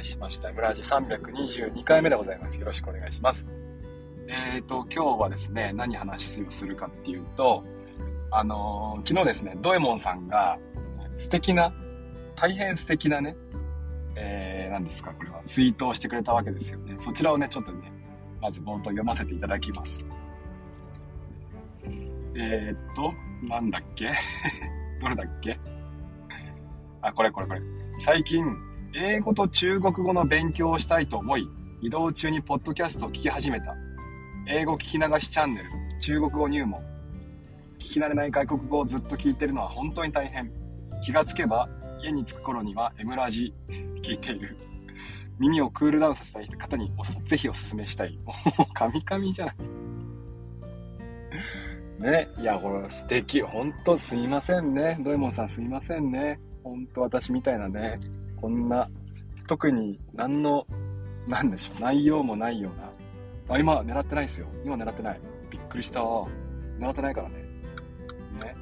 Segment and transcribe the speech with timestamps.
[0.00, 0.52] いしました。
[0.52, 2.58] 村地322回目でございます。
[2.58, 3.46] よろしくお願いします。
[4.28, 7.64] えっ、ー、と、今日はですね、何話をするかっていうと、
[8.30, 10.58] あのー、昨日ですね、ドエモンさんが
[11.16, 11.72] 素敵な、
[12.36, 13.36] 大変素敵なね、
[14.16, 16.94] えー、何ですか、これは、ツイートをしてくれたわけですよね。
[16.98, 17.92] そちらをね、ちょっとね、
[18.40, 20.04] まず冒頭読ませていただきます。
[22.34, 23.12] えー、っと、
[23.46, 24.12] なんだっけ？
[25.00, 25.58] どれだっけ？
[27.02, 27.60] あ、これこれこれ。
[27.98, 28.44] 最近、
[28.92, 31.48] 英語と中国語の勉強をしたいと思い、
[31.80, 33.76] 移動中にポッドキャストを聞き始めた。
[34.48, 36.80] 英語聞き流しチャンネル、中国語入門。
[37.78, 40.50] 聞き慣れない外国語をずっと聞いてるのは本当に大変。
[41.04, 41.68] 気がつけば、
[42.02, 43.54] 家に着く頃には M ラジ
[44.02, 44.56] 聞いている。
[45.38, 46.92] 耳をクールダウンさせたい方に
[47.26, 48.18] ぜひおすすめしたい。
[48.24, 49.56] もう、カミカミじゃない。
[52.00, 52.28] ね。
[52.38, 53.40] いや、これ素敵。
[53.40, 54.98] ほんとすいませんね。
[55.00, 56.40] ドエモンさんすいませんね。
[56.64, 58.00] ほんと私みたいなね、
[58.40, 58.88] こんな、
[59.46, 60.66] 特に何の、
[61.26, 63.54] なんでしょう、内容もないような。
[63.54, 64.46] あ、今狙ってないですよ。
[64.64, 65.20] 今狙ってない。
[65.50, 66.00] びっくりした。
[66.00, 67.34] 狙ってないからね。
[68.40, 68.56] ね。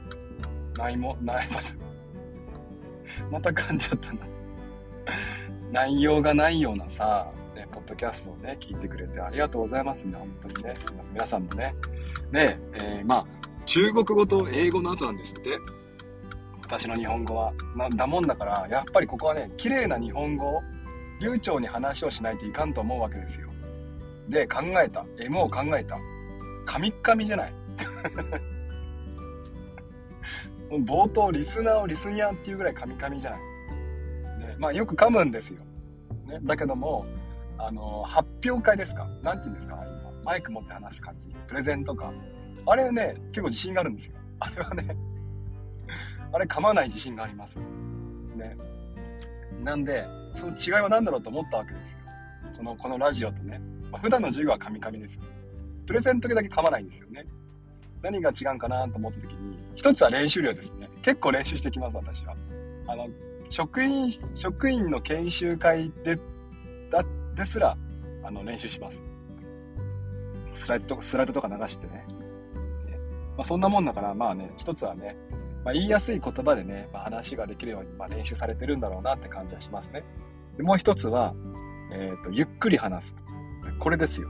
[0.77, 1.75] ないも、ない、ま た
[3.31, 4.19] また噛んじゃったな。
[5.71, 10.17] 内容がないようなさ、ね、ポッドキャストをね、聞いてくれてありがとうございますね。
[10.17, 10.75] 本当にね。
[10.77, 11.13] すみません。
[11.13, 11.75] 皆さんもね。
[12.33, 13.27] で、えー、まあ、
[13.67, 15.59] 中国語と英語の後なんですって。
[16.69, 17.53] 私の日本語は。
[17.75, 20.63] なだもんだから、やっぱりここはね、綺麗な日本語を
[21.19, 23.49] 流暢に話をしないといかんと思うわけですよ。
[24.29, 25.07] で、考えた。
[25.19, 25.97] M を考えた。
[26.67, 27.55] カミッカミじゃない。
[30.85, 33.41] 冒頭、リスナーをリスニアンっていうぐらいカミカミじゃない。
[34.49, 35.63] ね、まあ、よく噛むんですよ。
[36.27, 37.07] ね、だけども、
[37.57, 39.09] あの、発表会ですか？
[39.23, 39.77] なんて言うんですか？
[39.77, 41.29] 今、マイク持って話す感じ。
[41.47, 42.13] プレゼンとか。
[42.67, 44.17] あれね、結構自信があるんですよ。
[44.41, 44.95] あれはね、
[46.33, 47.59] あれ噛まない自信があります。
[47.59, 48.57] ね。
[49.63, 51.99] なんで、その違いは何だろうと思ったわけですよ。
[52.57, 53.61] この、このラジオとね。
[53.91, 55.21] まあ、普段の授業はカミカミです。
[55.87, 57.27] プレゼント時だけ噛まないんですよね。
[58.03, 60.89] 何が違うんかなと思った時に、一つは練習量ですね。
[61.03, 62.37] 結構練習してきます、私は。
[62.87, 63.09] あの、
[63.51, 66.19] 職員、職員の研修会で、
[66.91, 67.05] だ、
[67.35, 67.77] ですら、
[68.23, 69.03] あの、練習します。
[70.55, 72.05] スライドとか、スライドとか流してね。
[73.37, 75.17] まあ、そんなもんだから、まあね、一つはね、
[75.65, 80.05] まあ、言いやすい言葉でね、まあ、話ができるように、まあ、練習されてるんだろうなって感じはしますね。
[80.57, 81.35] でもう一つは、
[81.93, 83.17] えっ、ー、と、ゆっくり話す。
[83.79, 84.29] これですよ。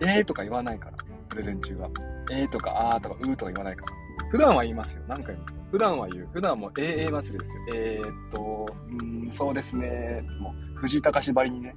[0.00, 0.96] えーとか言わないから、
[1.28, 1.88] プレゼン中は。
[2.30, 3.92] えーとか、あーとか、うーとか言わないから。
[4.30, 5.02] 普段は言いますよ。
[5.08, 5.44] 何回も。
[5.70, 6.28] 普段は言う。
[6.32, 7.62] 普段も、えー、えー祭りですよ。
[7.74, 10.24] えーっと、うん、そうですね。
[10.40, 11.74] もう、藤井隆ばりにね、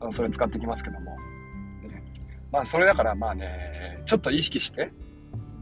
[0.00, 1.16] あのそれ使ってきますけども。
[1.82, 2.02] ね、
[2.50, 4.90] まあ、それだから、まあね、ちょっと意識して、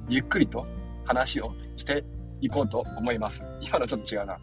[0.08, 0.64] ゆっくりと
[1.04, 2.04] 話をして
[2.40, 3.42] いこうと思います。
[3.60, 4.38] 今のちょっと違うな。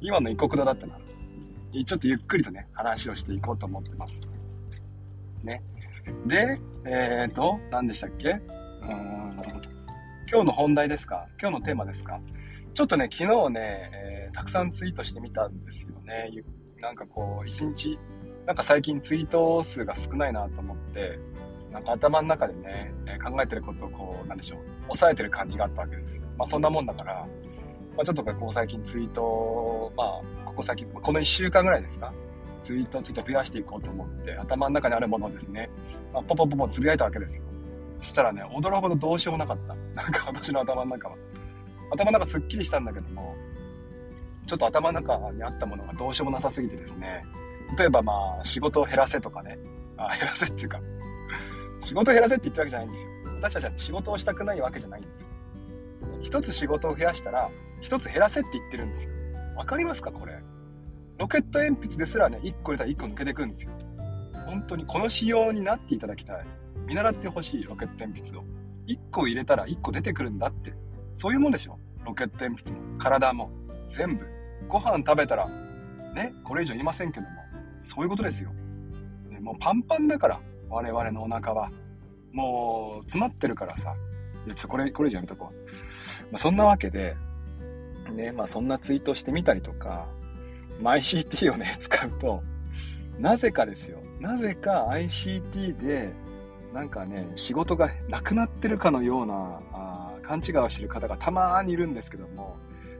[0.00, 0.98] 今の異国語だったな。
[1.84, 4.20] ちょっとゆっくりとね、話をしていこうと思ってます。
[5.44, 5.62] ね。
[6.26, 8.30] で、えーと、何でしたっけ？
[8.30, 8.40] うん。
[10.30, 11.28] 今日の本題ですか？
[11.40, 12.20] 今日のテーマですか？
[12.74, 16.30] ちょっとね、昨日ね、えー、たくさんツイートしてみたんですよね。
[16.80, 17.98] なんかこう、一日、
[18.46, 21.18] なんか最近ツイート数が少ないなと思って、
[21.72, 26.24] なんか頭の中でね、え、考えてることをこう、なんでしょう、抑えてる感じがあったわけですよ。
[26.36, 27.14] まあそんなもんだから、
[27.96, 32.12] まあ、ちょっとここ最近ツイート、まあ、ここ最近、この1週間ぐらいですか？
[32.62, 35.70] ツイートをちょっと増やしていこうと思って、頭の中にあるものをですね、
[36.12, 37.44] まあ、ポポポポつぶやいたわけですよ。
[38.02, 39.74] したらね、驚くほどどうしようもなかった。
[40.02, 41.16] なんか私の頭の中は。
[41.92, 43.34] 頭の中すっきりしたんだけども、
[44.46, 47.24] ちょっと頭の中にあったものがどうしようもなさすぎてですね、
[47.78, 49.58] 例えばまあ、仕事を減らせとかね、
[49.96, 50.80] あ減らせっていうか、
[51.80, 53.10] 仕事減らせって言ってるわけじゃないんですよ。
[53.40, 55.26] 私たちは仕事をしたくないわけじゃないんですよ。
[56.22, 59.12] 一つ仕事を増やしたら、一つ減らせって言ってるんですよ。
[59.56, 60.38] わかりますかこれ？
[61.18, 63.72] ロケット鉛筆ですらね、1個入れたら1個抜けてくんですよ。
[64.46, 66.46] 本当にこの仕様になっていただきたい。
[66.86, 68.44] 見習ってほしい、ロケット鉛筆を。
[68.86, 70.74] 1個入れたら1個出てくるんだって。
[71.14, 71.78] そういうもんでしょ？
[72.04, 73.50] ロケット鉛筆も、体も、
[73.90, 74.26] 全部。
[74.68, 75.48] ご飯食べたら、
[76.14, 77.32] ね、これ以上言いませんけども、
[77.78, 78.50] そういうことですよ。
[79.28, 81.70] ね、もうパンパンだから、我々のお腹は。
[82.32, 83.94] もう、詰まってるからさ。
[84.46, 85.70] いや、ちょ、これ、これ以上やめとこう。
[86.32, 87.16] まあ、そんなわけで、
[88.12, 90.06] ね、まあそんなツイートしてみたりとか、
[90.80, 92.42] まあ、ICT をね、 使うと、
[93.18, 93.98] なぜかですよ。
[94.20, 96.12] なぜか ICT で、
[96.72, 102.56] なんかね、仕事がなくなってるかのような、あ勘違いをしてる方がたまーにいるんですけども、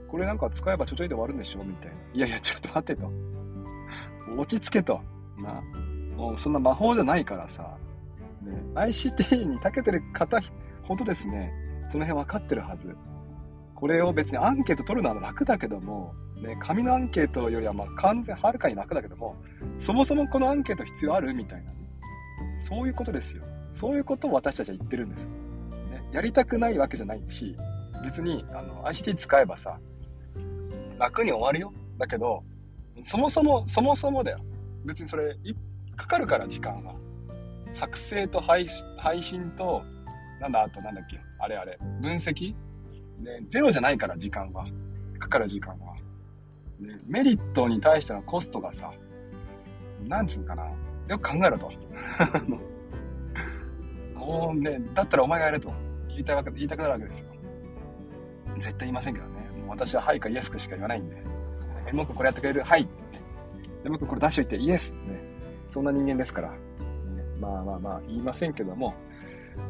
[0.09, 1.95] これなんか使えばちょちょいで終わるんでしょみたいな。
[2.13, 3.09] いやいや、ちょっと待ってと。
[4.37, 4.99] 落ち着けと。
[5.37, 5.61] な。
[6.17, 7.65] もうそんな魔法じゃないからさ。
[8.41, 10.39] ね、ICT に長けてる方
[10.83, 11.53] ほどですね、
[11.89, 12.95] その辺分かってるはず。
[13.75, 19.35] これを別にアンケート取るのは楽だけども、ね、紙のアンケートよりはま完全、はるかに楽だけども、
[19.79, 21.77] そもそもこのアンケート必要あるみたいな、ね、
[22.67, 23.43] そういうことですよ。
[23.73, 25.25] そういうことを私たちは言ってるんです。
[25.25, 25.31] ね、
[26.11, 27.55] やりたくないわけじゃないし、
[28.03, 29.79] 別にあの ICT 使えばさ、
[30.99, 31.73] 楽に終わるよ。
[31.97, 32.43] だけど、
[33.03, 34.39] そもそも、そもそもだよ。
[34.85, 35.35] 別にそれ、
[35.95, 36.95] かかるから時間は。
[37.71, 38.67] 作成と配
[39.21, 39.83] 信と、
[40.39, 42.53] なんだ、あとなんだっけ、あれあれ、分析？
[43.19, 44.65] ね、ゼロじゃないから時間は。
[45.19, 45.95] かかる時間は。
[46.79, 48.91] ね、メリットに対してのコストがさ、
[50.07, 50.65] なんつうかな、
[51.07, 51.71] よく考えろと。
[54.15, 55.71] もうね、だったらお前がやれと
[56.09, 57.27] 言いたいわけ言いたくなるわけですよ。
[58.57, 59.41] 絶対言いませんけどね。
[59.59, 61.17] もう私ははいかイエスかしか言わないんで。
[61.87, 63.23] え、もくこれやってくれるはいってね。
[63.83, 65.19] で、もくこれ出しといてイエスってね。
[65.69, 66.53] そんな人間ですから。
[67.41, 68.93] まあまあまあ言いませんけども、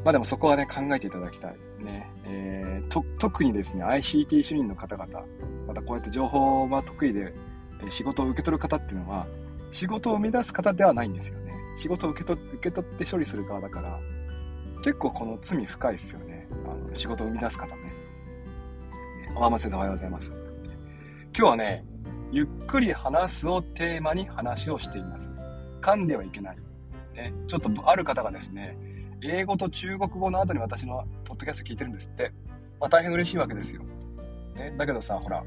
[0.04, 1.56] まあでもそこはね、考えていただきたい。
[1.84, 2.12] ね。
[2.26, 5.26] えー、と、特にですね、ICT 主任の方々、
[5.68, 7.34] またこうやって情報が得意で、
[7.90, 9.26] 仕事を受け取る方っていうのは、
[9.72, 11.54] 仕事を生み出す方ではないんですよね。
[11.78, 14.00] 仕事を受け取受け取って処理する側だから、
[14.84, 16.48] 結構この罪深いですよね。
[16.66, 17.94] あの仕事を生み出す方ね。
[19.36, 20.32] おまませでおはようございます。
[21.36, 21.86] 今日はね、
[22.32, 25.32] ゆっくり話すをテーマに話をしています。
[25.82, 26.58] 噛んではいけない。
[27.22, 28.76] ね、ちょっとある方がですね、
[29.22, 32.34] 英語と中国語の後に私のポッドキャスト聞いてるんですって。
[32.80, 33.84] まあ大変嬉しいわけですよ。
[34.56, 35.44] ね、だけどさ、ほら、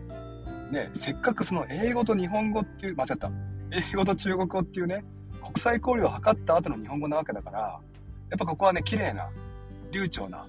[0.71, 3.31] ね、せっかくその英語と日本語っていう、間違った。
[3.73, 5.05] 英語と中国語っていうね、
[5.43, 9.29] 国際交流を図った後の日本語なわけだから、やっぱここはね、綺麗な、
[9.91, 10.47] 流暢な、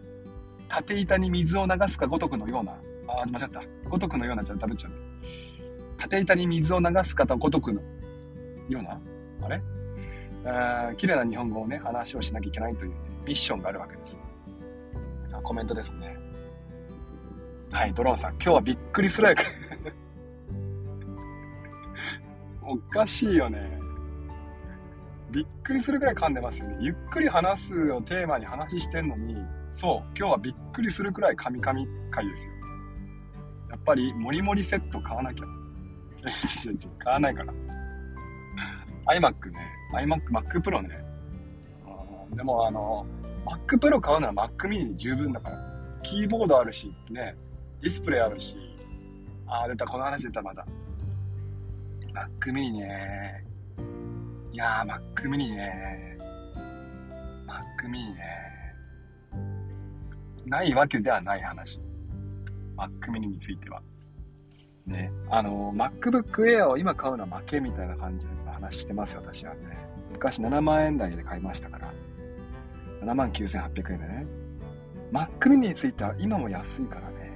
[0.70, 2.74] 縦板に水を流すかごとくのような、
[3.08, 3.64] あ、間違った。
[3.90, 4.92] ごとくのようなじゃ食べちゃう。
[5.98, 7.82] 縦板に水を流す方ごとくの
[8.70, 9.00] ような、
[9.42, 9.62] あれ？
[10.98, 14.18] 綺麗な日本語をね、話をしなきゃいけないという、ね、ミッションがあるわけです
[15.34, 15.38] あ。
[15.42, 16.18] コメントですね。
[17.72, 19.44] はい、ドローンさん、今日はびっくりスライク。
[22.62, 23.80] おかしいよね。
[25.32, 26.78] びっくりするぐらい噛んでますよね。
[26.80, 29.36] ゆっくり話すをテーマに話してんのに、
[29.72, 32.54] そう、今日はびっくりするくらい噛み噛み回ですよ。
[33.72, 35.46] やっぱり、もりもりセット買わなきゃ。
[36.66, 37.54] 違う違う、買わないから。
[39.06, 39.60] iMac ね、
[39.94, 40.90] iMac、Mac Pro ね。
[42.36, 43.06] でもあの、
[43.46, 45.76] Mac Pro 買うなら Mac mini で十分だから。
[46.04, 47.36] キーボードあるし、ね、
[47.82, 48.56] ディスプレイあるし。
[49.48, 50.66] あ、出た、この話出た、まだ。
[52.14, 53.44] Mac mini ね。
[54.52, 56.18] いやー、Mac mini ね。
[57.48, 58.56] Mac mini ね。
[60.46, 61.80] ないわけではない話。
[62.78, 63.82] Mac mini については。
[64.88, 65.12] ね。
[65.30, 69.60] あの、MacBook Air を今買うのは負けみたいな感じの話してますよ、私はね。
[70.12, 71.94] 昔7万円台で買いましたから。
[73.02, 74.26] 7万9800円でね。
[75.12, 77.32] Mac mini については今も安いからね。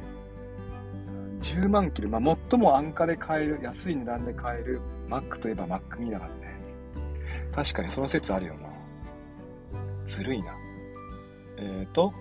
[1.42, 2.10] 10万切る。
[2.10, 6.60] まあ、最も安価で買える、安い値段で買える Mac といえば Mac mini だからね。
[7.56, 8.70] 確かにその説あるよな。
[10.08, 10.54] ずるいな。
[11.58, 12.14] えっ、ー、と、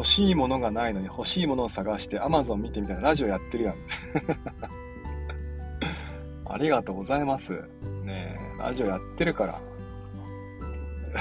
[0.00, 3.74] 欲しいものがないのに欲しいものを探して Amazon 見てみたらラジオやってるやん。
[6.48, 7.52] ありがとうございます。
[8.02, 9.60] ねえ、ラジオやってるから。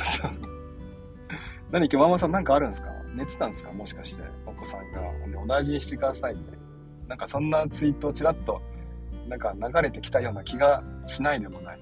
[1.71, 2.89] 何今日ママさんなんかあるんですか？
[3.13, 3.73] 寝てたんですか？
[3.73, 4.23] もしかして。
[4.45, 5.01] お子さんが。
[5.43, 6.41] お大事にしてくださいね。
[7.09, 8.61] なんかそんなツイートをちらっと、
[9.27, 11.79] なんか流れてきたような気がしないでもない。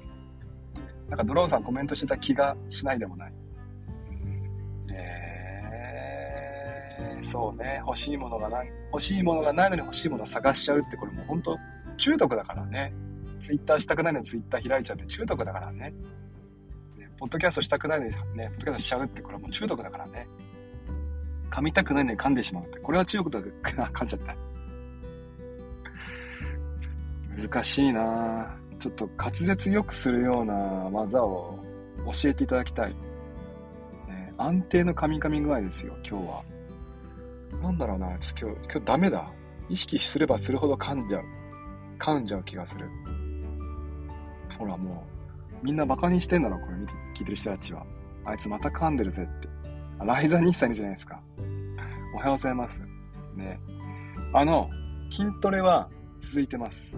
[1.10, 3.34] なんかドローンさんコメントしてた気がしないでもない。
[7.24, 7.82] そうね。
[7.86, 11.58] 欲しいものがない、欲しいものがないのに欲しいものを探しちゃうって、これもう本当
[11.98, 12.94] 中毒だからね。
[13.42, 15.94] ツイッターしたくないのにツイッター開いちゃって中毒だからね。
[16.98, 20.28] ねポッドキャストしたくないのにね、ポッドキャストしちゃうってこれはもう中毒だからね。
[21.50, 22.80] 噛みたくないのに噛んでしまうって。
[22.80, 23.40] これは中毒だ。
[23.40, 24.36] 噛んじゃった。
[27.42, 31.60] 難しいなちょっと滑舌よくするような技を
[32.12, 32.96] 教えていただきたい。
[34.38, 36.44] 安定の噛み噛み具合ですよ、今日は。
[37.62, 39.30] なんだろうな、ちょっと今日、今日ダメだ。
[39.70, 41.24] 意識すればするほど噛んじゃう。
[42.00, 42.90] 噛んじゃう気がする。
[44.58, 45.06] ほらも
[45.62, 47.86] う、みんなバカにしてんだろ、これ見て、聞いてる人たちは。
[48.26, 49.48] あいつまた噛んでるぜって。
[50.00, 51.22] あライザー日産いるじゃないですか。
[52.14, 52.82] おはようございます。
[53.36, 53.60] ね。
[54.34, 54.70] あの、
[55.10, 55.90] 筋トレは
[56.20, 56.96] 続いてます。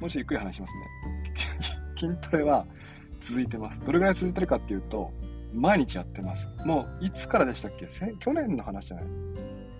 [0.00, 0.80] もしゆっくり話しますね。
[1.98, 2.66] 筋トレは
[3.20, 3.84] 続いてます。
[3.84, 5.12] どれぐらい続いてるかっていうと、
[5.52, 6.48] 毎日やってます。
[6.64, 7.86] もう、いつからでしたっけ？
[8.20, 9.06] 去年の話じゃない？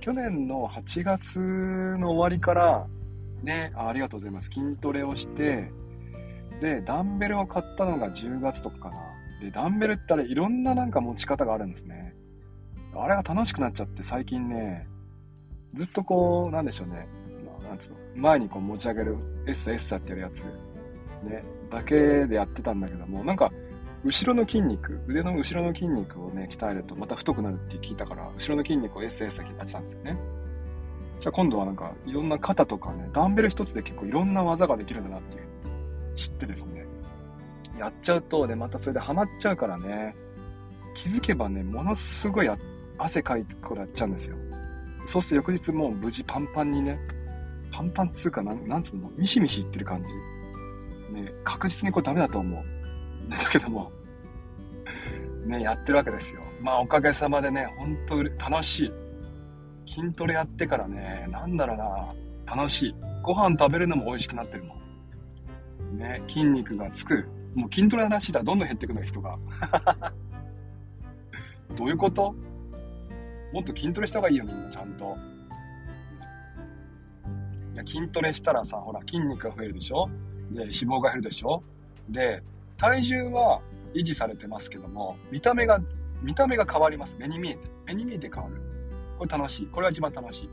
[0.01, 1.39] 去年の8月
[1.99, 2.87] の終わりから、
[3.43, 4.51] ねあ、ありがとうございます。
[4.51, 5.71] 筋トレをして、
[6.61, 8.97] で、ダンベルを買ったのが10月とかかな。
[9.41, 12.15] で、ダンベルってあれ、いろんななんか持ち方があるんですね。
[12.95, 14.87] あれが楽しくなっちゃって、最近ね、
[15.75, 17.07] ずっとこう、なんでしょうね。
[17.63, 17.99] ま、なんつうの？
[18.17, 20.45] 前にこう持ち上げる、エッサエッサってやるやつ、
[21.25, 23.51] ね、だけでやってたんだけども、なんか、
[24.05, 30.19] 後ろの筋肉、腕の後ろの筋肉をね、鍛えるとまた太くなるって聞いたから、後ろの筋肉をエッサエッサやってたんですよね。
[31.21, 36.87] じゃあ今度はなんか、いろんな肩とかね、ダンベル一つで結構いろんな技ができるんだなっていう、知ってですね。
[37.79, 40.17] やっちゃうとね、またそれでハマっちゃうからね、
[40.95, 42.49] 気づけばね、ものすごい
[42.97, 44.37] 汗かいてこらやっちゃうんですよ。
[45.07, 46.99] そうすると翌日もう無事パンパンにね、
[47.71, 51.13] パンパンつうかなん、なんつうの、ミシミシいってる感じ。
[51.13, 52.80] ね、確実にこれダメだと思う。
[53.39, 53.93] だけども、
[55.47, 56.43] ね、やってるわけですよ。
[56.61, 58.93] まあおかげさまでね、ほんと楽しい。
[59.87, 62.15] 筋トレやってからね、なんだろうな、
[62.57, 62.95] 楽しい。
[63.23, 64.75] ご飯食べるのも美味しくなってるも
[65.95, 65.99] ん。
[65.99, 67.29] ね、筋肉がつく。
[67.55, 69.37] もう筋トレの話だどんどん減ってくのよ人が。
[71.77, 72.35] どういうこと？
[73.53, 75.17] もっと筋トレした方がいいよ、みんな、ちゃんと。
[77.75, 80.09] いや、筋トレしたらさ、ほら、筋肉が増えるでしょ？
[80.53, 81.63] で、脂肪が減るでしょ？
[82.09, 82.43] で、
[82.81, 83.61] 体重は
[83.93, 85.81] 維持されてますけども、見た目が、
[86.23, 87.15] 見た目が変わります。
[87.19, 87.61] 目に見えて。
[87.85, 88.57] 目に見えて変わる。
[89.19, 89.67] これ楽しい。
[89.67, 90.51] これが一番楽しい。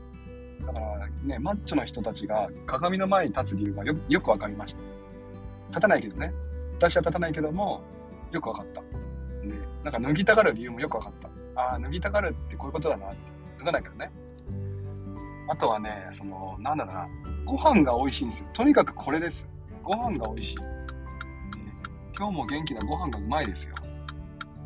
[0.66, 4.80] だからね、マッチョな人たちが鏡の前に立つ理由がよよくわかりました。
[5.70, 6.34] 立たないけどね。
[6.76, 7.80] 私は立たないけども、
[8.30, 8.82] よくわかった。
[8.82, 11.12] で、なんか脱ぎたがる理由もよくわかっ
[11.54, 11.62] た。
[11.62, 13.16] ああ、脱ぎたがるってこういうことだなって。
[13.60, 14.10] 脱がないけどね。
[15.48, 17.08] あとはね、その、なんだろうな、
[17.46, 18.48] ご飯が美味しいんですよ。
[18.52, 19.48] とにかくこれです。
[19.82, 20.77] ご飯が美味しい。
[22.18, 23.76] 今日も元気なご飯がうまいですよ。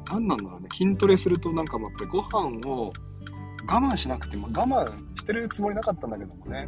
[0.07, 0.69] 何なんだろうね。
[0.73, 2.93] 筋トレするとなんかもやっぱりご飯を
[3.67, 6.67] 我慢しなくても、我慢してるつもりなかったんだけどもね。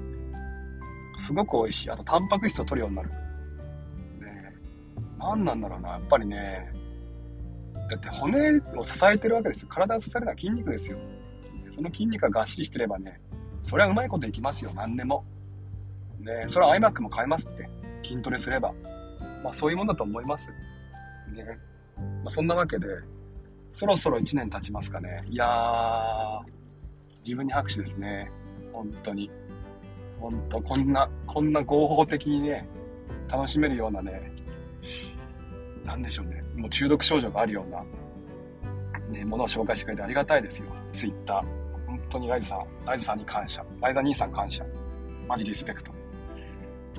[1.18, 1.90] すごく美味しい。
[1.90, 3.08] あと、タンパク質を取るようになる。
[3.08, 3.16] ね
[5.18, 5.90] 何なんだろうな。
[5.90, 6.70] やっぱりね、
[7.90, 9.68] だって骨を支えてるわけですよ。
[9.70, 10.98] 体を支えるのは筋肉ですよ。
[11.70, 13.20] その筋肉ががっしりしてればね、
[13.62, 14.72] それはうまいこといきますよ。
[14.74, 15.24] 何でも。
[16.20, 17.68] ねそれは iMac も買えますって。
[18.06, 18.74] 筋トレすれば。
[19.44, 20.50] まあそういうもんだと思います。
[20.50, 21.58] ね。
[22.24, 22.86] まあそんなわけで、
[23.68, 25.22] そろそろ1年経ちますかね。
[25.28, 26.40] いやー、
[27.22, 28.30] 自分に拍手ですね。
[28.72, 29.30] 本当に。
[30.18, 32.66] 本当こんな、こんな合法的にね、
[33.28, 34.32] 楽しめるようなね、
[35.84, 36.42] なんでしょうね。
[36.56, 37.84] もう中毒症状があるような、
[39.10, 40.66] ね、ものを紹介してくれてありがたいですよ。
[40.94, 41.42] ツイッター。
[41.86, 43.62] 本当にライズさん、ライズさんに感謝。
[43.80, 44.64] ライザ兄さん感謝。
[45.28, 45.93] マジリスペクト。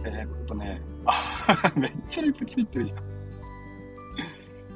[0.06, 3.00] えー、っとね、あ、 めっちゃリプついてるじゃん。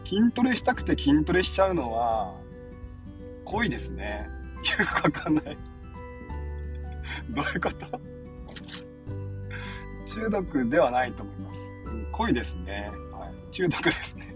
[0.05, 2.33] 筋トレしたくて筋トレしちゃうのは、
[3.45, 4.27] 恋ですね。
[4.79, 5.57] よくわかんない。
[7.29, 7.99] どういうこと？
[10.07, 11.59] 中毒ではないと思います。
[12.11, 12.89] 恋ですね。
[13.11, 13.51] はい。
[13.51, 14.33] 中毒ですね。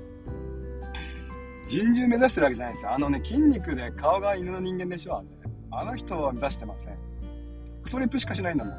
[1.68, 2.94] 人獣目指してるわけじゃないですよ。
[2.94, 5.28] あのね、筋肉で顔が犬の人間でしょ、あれ。
[5.72, 6.98] あの人は目指してません。
[7.84, 8.74] クソリップしかしないんだもん。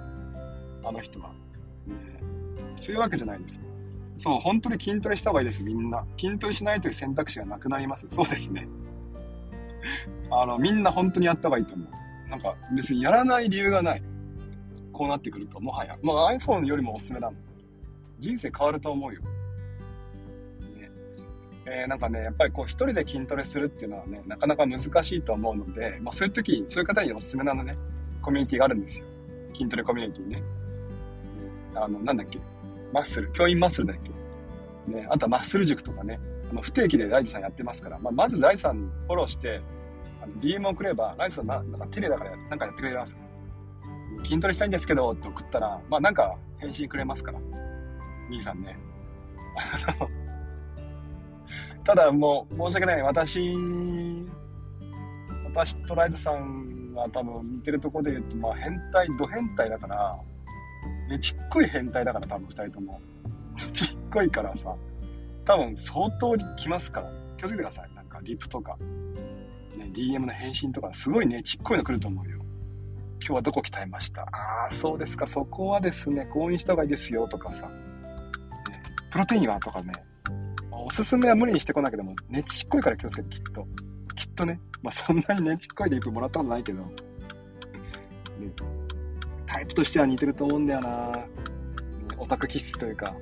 [0.85, 1.33] あの人は。
[2.81, 3.61] そういうわけじゃないです。
[4.17, 6.05] そう、本当に筋トレした方がいいです、みんな。
[6.19, 8.07] 筋トレしないという選択肢がなくなります。
[8.09, 8.69] そうですね。
[10.31, 12.31] あの、みんな本当にやった方がいいと思う。
[12.31, 14.03] なんか、別にやらない理由がない。
[14.93, 15.97] こうなってくると、もはや。
[16.03, 17.37] まあ iPhone よりもおすすめなの。
[18.19, 19.21] 人生変わると思うよ。
[19.21, 19.29] ね、
[21.67, 27.77] えー、なんかね、やっぱりこう一人で筋トレするっていうのはね、なかなか難しいと思うので、まあそういう時、そういう方におすすめなのね、
[28.23, 29.07] コミュニティがあるんですよ。
[29.51, 30.43] 筋トレコミュニティね。
[31.75, 32.39] あの、なんだっけ、
[32.93, 34.11] マッスル、教員マッスルだっけ？
[34.93, 39.63] ね、あとはマッスル塾とかね、あの不定期でライズさんやってますから、まあ、まずライズさんフォローして、
[40.23, 43.17] あの DM 送れば、ライズさんな、なんかテレだからなんかやってくれます。
[44.25, 47.39] 筋トレしたいんですけど、って送ったら、まあなんか返信くれますから。
[48.31, 48.79] 兄さんね。
[51.85, 53.03] ただもう、申し訳ない。
[53.03, 53.55] 私、
[55.45, 60.19] 私とライズさんは多分似てるとこで言うと、まあ変態、ド変態だから、
[61.09, 63.01] ね、ちっこい変態だから多分二人とも。
[63.73, 64.75] ちっこいからさ、
[65.45, 67.11] 多分相当来ますから。
[67.37, 67.95] 気をつけてください。
[67.95, 68.77] なんかリプとか、
[69.77, 72.39] ね、DM の返信とか、すごいね、ちっこいの来ると思うよ。
[73.21, 74.23] 今日はどこ鍛えました？
[74.23, 75.27] ああ、そうですか。
[75.27, 77.69] そこはですね、購入した方がいいですよとかさ。
[77.69, 77.75] ね、
[79.11, 79.93] プロテインはとかね。
[80.71, 83.67] おすすめは無理にしてこなきゃでも、ねちっこいから気をつけて、きっと。
[84.15, 84.61] きっとね。
[84.83, 86.83] まあそんなにねちっこいリプもらったことないけど。
[89.55, 91.29] ね、タイプとしては似てると思うんだよな、ね、
[92.19, 93.11] オタク気質というか。
[93.11, 93.17] ね。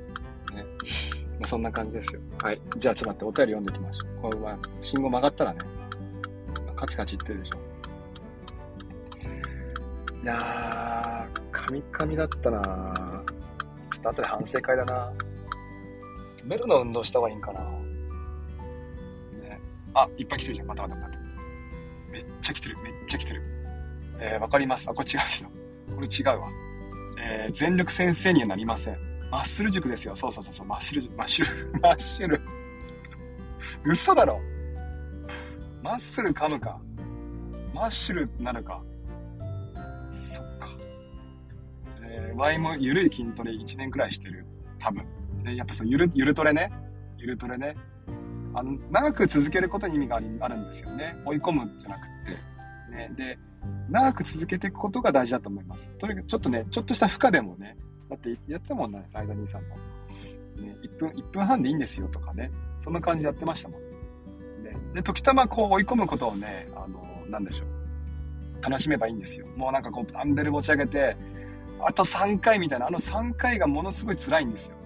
[1.39, 2.21] まあ、そんな感じですよ。
[2.41, 2.61] はい。
[2.77, 4.09] じゃあちょっと待って、お便り読んでいきましょう。
[4.23, 5.61] これは、信号曲がったらね、
[6.77, 7.57] カチカチ言ってるでしょ。
[10.23, 13.25] いやー、カミカミだったな
[13.91, 15.13] ちょっと後で反省会だな
[16.45, 17.67] ベルの運動した方がいいんかなね。
[19.95, 20.69] あ、いっぱい来てるじゃん。
[20.69, 21.09] またまたまた。
[22.11, 22.77] めっちゃ来てる。
[22.85, 23.43] めっちゃ来てる。
[24.21, 24.89] えー、わかります。
[24.89, 25.62] あ、これ違う人。
[25.95, 26.49] これ違うわ。
[27.19, 28.97] えー、全力先生にはなりません。
[29.31, 30.15] マッスル塾ですよ。
[30.15, 32.41] そうそうそうそう、マッシュル、マッシュル、 マッシュル。
[33.85, 34.41] 嘘だろ。
[35.83, 36.81] マッスル噛むか。
[37.75, 38.83] マッシュルなるか。
[40.13, 40.69] そっか。
[42.03, 44.45] えー、ワイもゆるい筋トレ1年くらいしてる。
[44.79, 45.05] 多分。
[45.43, 46.71] で、やっぱそう、ゆる、ゆるトレね。
[47.17, 47.77] ゆるトレね。
[48.55, 51.15] あの、長く続けることに意味がありあるんですよね。
[51.25, 52.13] 追い込むんじゃなくて。
[52.95, 53.11] ね。
[53.17, 53.39] で、
[53.91, 55.91] 長く続けていくことが大事だと思います。
[55.99, 57.77] とにかくちょっとね、ちょっとした負荷でもね、
[58.09, 59.77] だってやってたもんね、ライダ兄さんも。
[60.57, 62.51] ね、1分、1分半でいいんですよとかね。
[62.81, 63.83] そんな感じでやってましたもん。
[64.65, 68.63] ね、で、時たまこう追い込むことをね、あの、なんでしょう。
[68.63, 69.47] 楽しめばいいんですよ。
[69.57, 71.17] もうなんかこう、ダンベル持ち上げて、
[71.81, 74.77] あと3回みたいな、あの3回がものすごい辛いんですよ。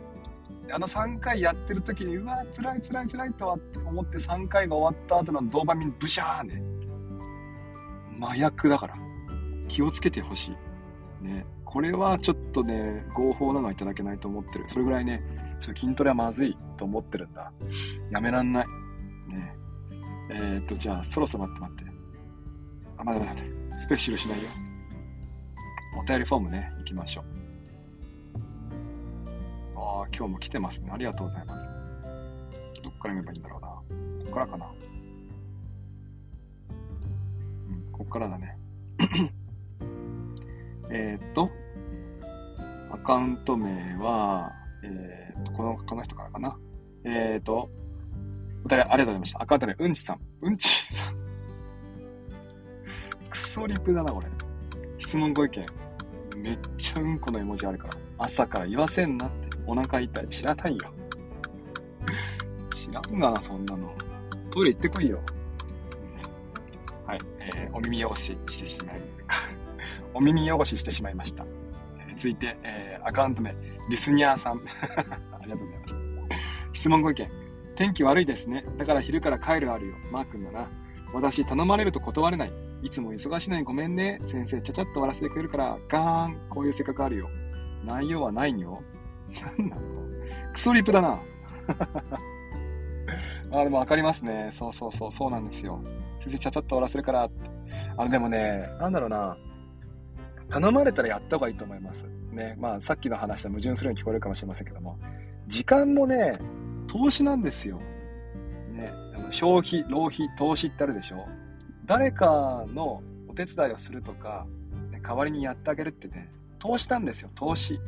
[0.72, 6.85] あの3回やってる時に、うわ、辛い辛い辛いとはって思って3回が終わった後のドーパミンブシャーね。
[8.18, 8.96] 麻薬だから。
[9.68, 10.52] 気をつけてほし
[11.22, 11.24] い。
[11.24, 11.46] ね。
[11.64, 14.64] これはちょっとね、合法なのはいただけないと思ってる。
[14.68, 15.22] それぐらいね、
[15.60, 17.52] ちょっと筋トレはまずいと思ってるんだ。
[18.10, 18.66] やめらんない。
[19.28, 19.54] ね。
[20.30, 21.92] えー、っと、じゃあ、そろそろ待って待って。
[22.98, 23.80] あ、まだまだ待って。
[23.80, 24.48] スペシャルしないよ。
[25.98, 27.24] お便りフォームね、行きましょう。
[29.76, 30.90] ああ、今日も来てますね。
[30.92, 31.66] ありがとうございます。
[32.82, 33.68] どっから読めばいいんだろうな。
[33.68, 34.66] こっからかな。
[38.06, 38.56] こっからだね。
[40.92, 41.50] えっと、
[42.90, 44.52] アカウント名は、
[44.84, 46.56] えー、っと、この、この人からかな。
[47.04, 47.68] えー、っと、
[48.64, 49.42] お便りありがとうございました。
[49.42, 50.20] アカウント名、うんちさん。
[50.42, 51.16] うんちさん。
[53.28, 54.28] クソリプだな、これ。
[54.98, 55.66] 質問ご意見。
[56.36, 57.96] めっちゃうんこの絵文字あるから。
[58.18, 59.56] 朝から言わせんなって。
[59.66, 60.28] お腹痛い。
[60.28, 60.84] 知らないよ。
[62.72, 63.92] 知らんがな、そんなの。
[64.52, 65.20] トイレ行ってこいよ。
[67.72, 69.00] ー、お耳汚ししてしまい、
[70.14, 71.44] お耳汚ししてしまいました。
[72.08, 73.54] え、続いて、えー、アカウント名、
[73.88, 74.60] リスニャーさん。
[75.38, 76.00] ありがとうございました。
[76.72, 77.30] 質問ご意見。
[77.76, 78.64] 天気悪いですね。
[78.78, 79.94] だから昼から帰るあるよ。
[80.10, 80.68] マー君だな。
[81.12, 82.50] 私、頼まれると断れない。
[82.82, 84.18] いつも忙しいのにごめんね。
[84.22, 86.38] 先生、ちゃちゃっと終わらせてくれるから、ガーン。
[86.48, 87.28] こういう性格あるよ。
[87.84, 88.82] 内容はないよ。
[89.58, 89.82] なんなの？
[90.52, 91.20] クソリプだな。
[93.52, 94.50] あ、でもわかりますね。
[94.52, 95.80] そうそうそう、そうなんですよ。
[96.20, 97.55] 先生、ちゃちゃっと終わらせるからって。
[97.96, 99.36] あの、でもね、なんだろうな。
[100.48, 102.06] 頼まれたらやった方がいいと思います。
[102.30, 102.56] ね。
[102.58, 104.98] まあ、さっきの話と矛盾するように聞こえるかもしれませんけども。
[105.48, 106.38] 時間もね、
[106.86, 107.80] 投資なんですよ。
[108.72, 108.92] ね。
[109.14, 111.26] あの消費、浪費、投資ってあるでしょ。
[111.86, 114.46] 誰かのお手伝いをするとか、
[114.90, 117.74] ね、代わりにやってあげるってね、投資なんですよ、投資。
[117.74, 117.80] ね、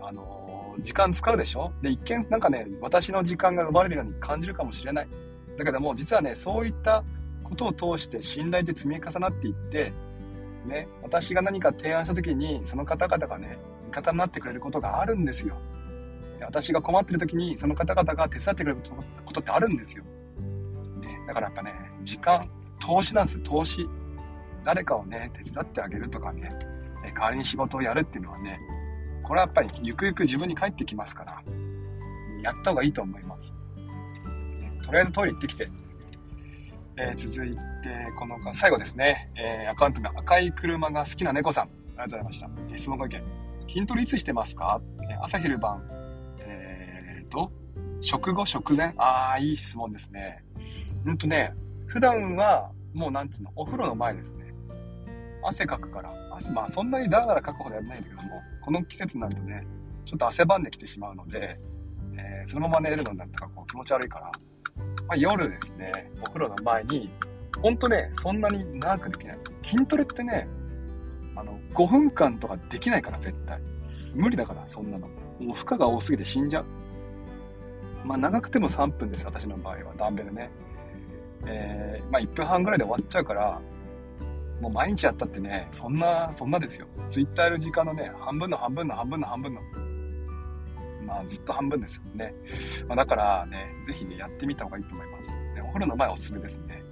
[0.00, 5.08] あのー、時間使うでしょで、一見なんかね、私の時間が奪われるように感じるかもしれない。
[5.58, 7.04] だけども、実はね、そういった
[7.54, 9.92] ことを通して信頼で積み重なっていって、
[10.66, 15.56] ね、私が何か提案した時に、その方々がね、味方になってくれることがあるんですよ。
[16.40, 18.78] 私が困ってる時に、その方々が手伝ってくれる
[19.24, 20.04] ことってあるんですよ。
[21.00, 22.48] ね、だからやっぱね、時間、
[22.80, 23.88] 投資なんですよ、投資。
[24.64, 26.50] 誰かをね、手伝ってあげるとかね、
[27.02, 28.58] 代わりに仕事をやるっていうのはね、
[29.22, 31.42] これはやっぱりゆくゆく自分に返ってきますから、
[32.42, 33.52] やった方がいいと思います。
[34.82, 35.83] とりあえずトイレ行ってきて。
[36.96, 37.60] えー、続いて、
[38.16, 41.64] この最後ですね、えー、アカウント名赤い車が好きな猫さん。
[41.64, 42.76] ありがとうございました。
[42.76, 43.22] 質問ご意見。
[43.68, 44.80] 筋トレいつしてますか？
[45.20, 45.84] 朝昼晩。
[46.40, 47.50] えーと、
[48.00, 48.94] 食後食前？
[48.96, 50.44] ああ、いい質問ですね。
[51.04, 51.52] うんとね、
[51.86, 54.54] 普段はもうなんつうの、お風呂の前ですね。
[55.42, 59.66] 汗かくから、汗まあそんなにダラダラかくほどやらないんだけども、この季節になるとね、
[60.04, 61.58] ちょっと汗ばんできてしまうので、
[62.16, 64.30] えー、そのまま寝るのになったらこう気持ち悪いから、
[65.08, 67.10] まあ、夜ですね、お風呂の前に、
[67.60, 69.38] ほんとね、そんなに長くできない。
[69.62, 70.48] 筋トレってね、
[71.36, 73.60] あの、5分間とかできないから、絶対。
[74.14, 75.06] 無理だから、そんなの。
[75.40, 76.64] もう負荷が多すぎて死んじゃう。
[78.04, 80.50] まあ、長くても3分です、私の場合は、ダンベルね。
[81.46, 83.60] えー、まあ、1分半ぐらいで終わっちゃうから、
[84.60, 86.86] もう毎日やったってね、そんな、そんなですよ。
[87.10, 89.60] ツイッターやる時間のね、半分の半分の半分の半分の、
[91.04, 92.34] まあずっと半分ですよね。
[92.88, 95.32] まあ、だからね、ぜひね、やってみた方がいいと思います。
[95.54, 96.82] ね、お風呂の前おすすめですね。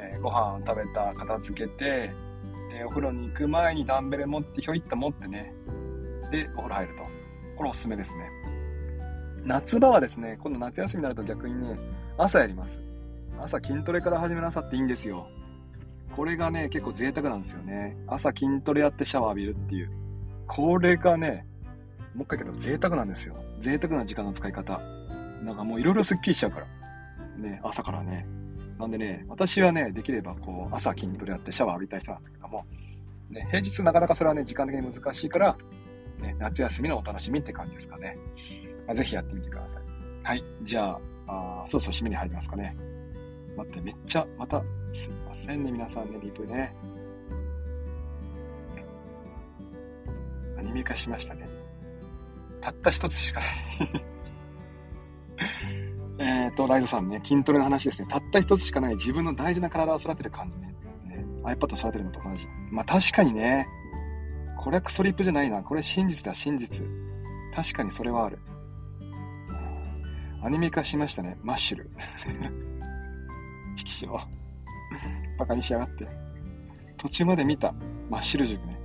[0.00, 2.10] えー、ご飯食べた、片付けて、
[2.72, 5.52] で、お風呂に行く前にダンベル持って、ひょいっと持ってね、
[6.30, 7.02] で、お風呂入ると。
[7.56, 8.30] これおすすめですね。
[9.44, 11.76] 夏場はですね、今度夏休みになると逆にね、
[12.16, 12.80] 朝やります。
[13.38, 15.26] 朝筋トレから始めなさっていいんですよ。
[16.16, 17.96] これがね、結構贅沢なんですよね。
[18.06, 19.90] 朝筋トレやってシャワー浴びるっていう。
[20.46, 21.46] これがね、
[22.14, 23.34] もう一回言うけど贅沢なんですよ。
[23.60, 24.80] 贅沢な時間の使い方。
[25.42, 26.66] なんかもういろいろスッキリしちゃうから。
[27.36, 28.26] ね、朝からね。
[28.78, 32.64] なんでね、私はね、できればこう、朝筋トレやってシャワー浴びたい人なんだけども、
[33.30, 35.56] ね、平日なかなかそれはね、時間的に難しいから、
[36.20, 38.16] ね、夏休みのお楽しみって感じですかね。
[38.86, 39.82] まあ、ぜひやってみてください。
[40.22, 40.44] はい。
[40.62, 42.76] じゃあ、あそろそろ締めに入りますかね。
[43.56, 46.74] 待って、めっちゃ、また、すいませんね、皆さんね、リプね。
[50.58, 51.49] アニメ化しましたね。
[52.60, 53.50] たった一つしかない
[56.46, 58.08] えっと、ライドさんね、筋トレの話ですね。
[58.10, 60.74] たった一つしかない自分の大事な体を育てる感じね。
[61.16, 62.46] ね iPad を育てるのと同じ。
[62.70, 63.66] まあ確かにね、
[64.58, 65.62] これはクソリップじゃないな。
[65.62, 66.86] これ真実だ、真実。
[67.54, 68.38] 確かにそれはある。
[70.42, 71.38] アニメ化しましたね。
[71.42, 71.90] マッシュル。
[73.74, 74.18] チキショー。
[75.38, 76.06] バカにしやがって。
[76.98, 77.74] 途中まで見た。
[78.10, 78.79] マッシュル塾ね。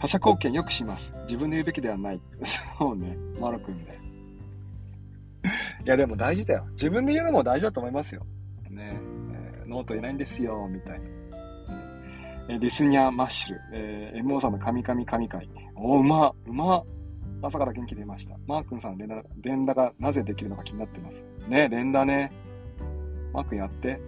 [0.00, 1.12] 他者貢献よくします。
[1.24, 2.20] 自分で言うべきではない。
[2.78, 3.16] そうね。
[3.38, 3.92] マロ君で。
[5.84, 6.66] いや、でも大事だよ。
[6.70, 8.24] 自分で言うのも大事だと思いますよ。
[8.70, 8.98] ね
[9.32, 11.06] えー、ノートいないんですよ、みたいな。
[12.48, 15.48] えー、リスニャマッシュル、えー、MO さんの神々神回。
[15.76, 16.82] おうま、うま。
[17.42, 18.36] 朝から元気出ました。
[18.46, 21.26] マー君さん連打、連打がなぜできるのか気になってます。
[21.48, 22.32] ね連打ね。
[23.32, 24.00] マー君やって。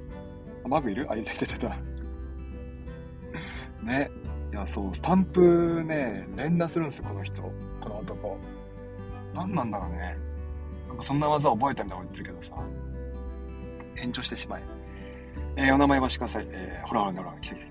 [0.65, 1.11] あマー君いる？
[1.11, 1.77] あ、いたいたいたいた。
[3.85, 4.11] ね。
[4.53, 7.41] いや、そう、スタンプね、連打するんですよ、この人。
[7.43, 8.39] この男。
[9.35, 10.19] 何なんだろうね。
[10.89, 12.63] なんかそんな技覚えたみたいなこと言ってるけどさ、
[13.97, 14.63] 延長してしまえ。
[15.57, 16.47] えー、お名前はしてください。
[16.51, 17.71] えー、ほらほらほら、来た来た来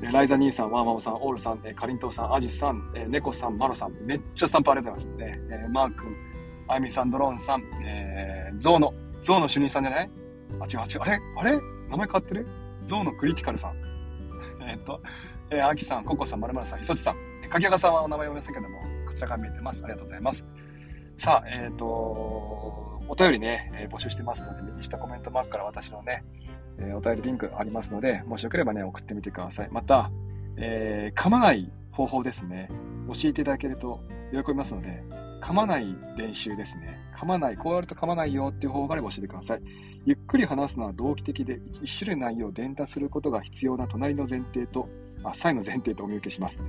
[0.00, 0.06] た。
[0.06, 5.38] ね、ライザ兄さん、ワーママさん、オールさん、えー、かりんとうさん、アジさん、えー、ネコさん、マロさん、めっちゃスタンプありがとうございます。
[5.38, 6.14] ね、えー、マー君、
[6.68, 10.10] あゆみさん、ドローンさん、えー、ゾウの、ゾウの主任さんじゃない？
[10.60, 11.00] あ、違う違う。
[11.00, 11.18] あれ？
[11.38, 11.60] あれ？
[11.88, 12.46] 名前変わってる？
[12.84, 13.74] ゾウのクリティカルさん。
[14.68, 15.00] えっと、
[15.50, 19.82] えー、アキさん、ココさん、まるまるさん、ひそちさん、かきあがさんはお名前読めませんけども、こちらから見えてます。
[19.84, 20.46] ありがとうございます。
[21.16, 26.24] さあ、えっ、ー、と、お便りね、えー、募集してますので、右下コメントマークから私のね、
[26.78, 29.68] え、お便りリンクありますので、もしよければね、送ってみてください。
[29.70, 30.10] また、
[30.56, 32.70] えー、噛まない方法ですね、
[33.08, 34.00] 教えていただけると
[34.32, 35.02] 喜びますので、
[35.42, 36.98] 噛まない練習ですね。
[37.16, 39.60] 噛まない、こうやると噛まないよっていう方法があれば教えてください。
[40.06, 44.88] ゆっくり話すのは同期的で、一種類内容を伝達することが必要な隣の前提と、
[45.24, 46.60] あ、際の前提とお見受けします。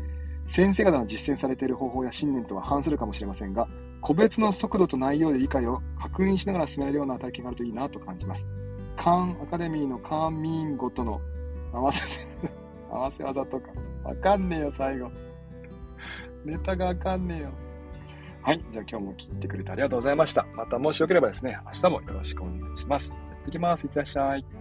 [0.48, 3.68] 先生方の実践されている方法や信念とは反するかもしれませんが、
[4.02, 8.46] 個別の速度と内容で理解を確認しながら進めるような体験があるといいなと感じます。
[8.98, 11.22] カンアカデミーのカーンミーンごとの
[11.74, 12.02] 合わせ、
[12.92, 13.70] 合わせ技とか、
[14.04, 15.12] わかんねえよ、最後。
[16.44, 17.50] ネタがわかんねえよ。
[18.42, 18.62] はい。
[18.72, 20.46] じゃあ今日も聞いてくれてありがとうございました。
[20.56, 23.12] またもしよければですね、明日もよろしくお願いします。
[23.12, 23.86] やってきます。
[23.86, 24.61] いってらっしゃい。